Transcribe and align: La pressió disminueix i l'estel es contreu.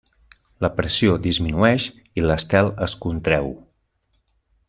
La 0.65 0.69
pressió 0.77 1.17
disminueix 1.25 1.85
i 2.21 2.25
l'estel 2.27 2.73
es 2.87 2.97
contreu. 3.05 3.53